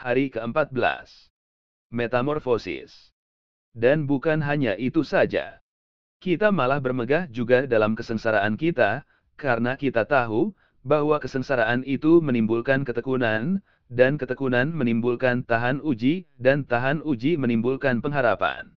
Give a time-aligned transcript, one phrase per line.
[0.00, 1.28] hari ke-14.
[1.92, 3.12] Metamorfosis.
[3.76, 5.60] Dan bukan hanya itu saja.
[6.24, 9.04] Kita malah bermegah juga dalam kesengsaraan kita,
[9.36, 13.60] karena kita tahu, bahwa kesengsaraan itu menimbulkan ketekunan,
[13.92, 18.72] dan ketekunan menimbulkan tahan uji, dan tahan uji menimbulkan pengharapan.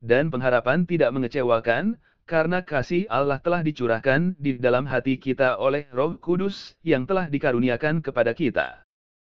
[0.00, 6.16] Dan pengharapan tidak mengecewakan, karena kasih Allah telah dicurahkan di dalam hati kita oleh roh
[6.16, 8.83] kudus yang telah dikaruniakan kepada kita.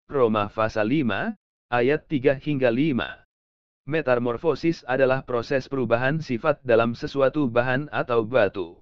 [0.08, 1.36] Roma pasal 5,
[1.68, 3.28] ayat 3 hingga 5.
[3.92, 8.80] Metamorfosis adalah proses perubahan sifat dalam sesuatu bahan atau batu.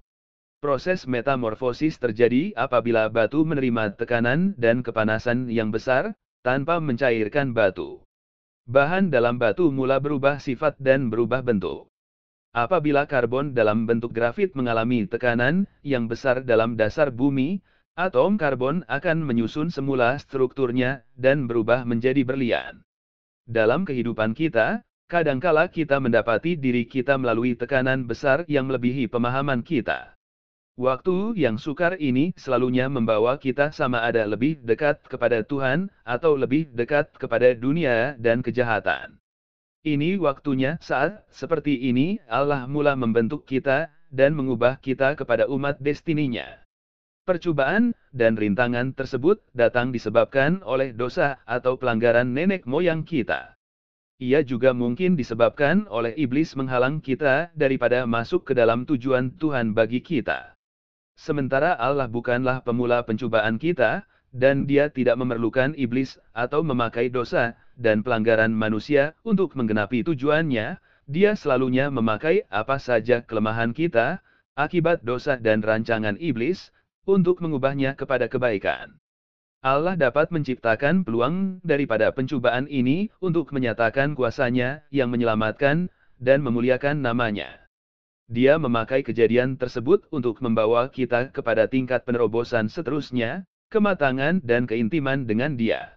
[0.62, 6.14] Proses metamorfosis terjadi apabila batu menerima tekanan dan kepanasan yang besar,
[6.46, 8.06] tanpa mencairkan batu.
[8.70, 11.90] Bahan dalam batu mula berubah sifat dan berubah bentuk.
[12.54, 17.66] Apabila karbon dalam bentuk grafit mengalami tekanan yang besar dalam dasar bumi,
[17.96, 22.84] Atom karbon akan menyusun semula strukturnya dan berubah menjadi berlian.
[23.48, 30.12] Dalam kehidupan kita, kadangkala kita mendapati diri kita melalui tekanan besar yang melebihi pemahaman kita.
[30.76, 36.68] Waktu yang sukar ini selalunya membawa kita sama ada lebih dekat kepada Tuhan, atau lebih
[36.76, 39.16] dekat kepada dunia dan kejahatan.
[39.88, 46.65] Ini waktunya saat, seperti ini, Allah mula membentuk kita, dan mengubah kita kepada umat destininya.
[47.26, 53.58] Percobaan dan rintangan tersebut datang disebabkan oleh dosa atau pelanggaran nenek moyang kita.
[54.22, 60.06] Ia juga mungkin disebabkan oleh iblis menghalang kita daripada masuk ke dalam tujuan Tuhan bagi
[60.06, 60.54] kita.
[61.18, 68.06] Sementara Allah bukanlah pemula pencobaan kita, dan dia tidak memerlukan iblis atau memakai dosa dan
[68.06, 70.78] pelanggaran manusia untuk menggenapi tujuannya,
[71.10, 74.22] dia selalunya memakai apa saja kelemahan kita,
[74.54, 76.70] akibat dosa dan rancangan iblis,
[77.06, 78.98] untuk mengubahnya kepada kebaikan.
[79.64, 85.88] Allah dapat menciptakan peluang daripada pencobaan ini untuk menyatakan kuasanya yang menyelamatkan
[86.20, 87.66] dan memuliakan namanya.
[88.26, 95.54] Dia memakai kejadian tersebut untuk membawa kita kepada tingkat penerobosan seterusnya, kematangan dan keintiman dengan
[95.54, 95.94] dia.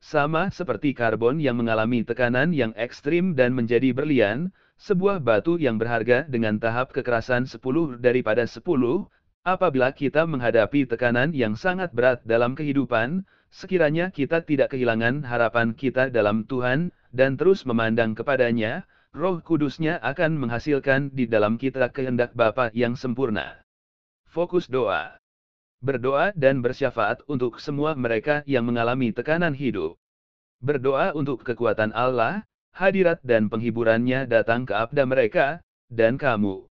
[0.00, 6.22] Sama seperti karbon yang mengalami tekanan yang ekstrim dan menjadi berlian, sebuah batu yang berharga
[6.30, 8.62] dengan tahap kekerasan 10 daripada 10,
[9.46, 16.12] Apabila kita menghadapi tekanan yang sangat berat dalam kehidupan, sekiranya kita tidak kehilangan harapan kita
[16.12, 18.84] dalam Tuhan, dan terus memandang kepadanya,
[19.16, 23.62] roh kudusnya akan menghasilkan di dalam kita kehendak Bapa yang sempurna.
[24.28, 25.16] Fokus doa.
[25.80, 29.94] Berdoa dan bersyafaat untuk semua mereka yang mengalami tekanan hidup.
[30.58, 32.42] Berdoa untuk kekuatan Allah,
[32.74, 36.66] hadirat dan penghiburannya datang ke abda mereka, dan kamu.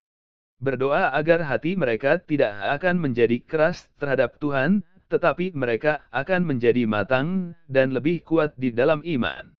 [0.57, 7.57] Berdoa agar hati mereka tidak akan menjadi keras terhadap Tuhan, tetapi mereka akan menjadi matang
[7.66, 9.56] dan lebih kuat di dalam iman.